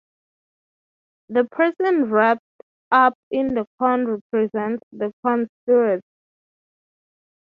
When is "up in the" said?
2.91-3.67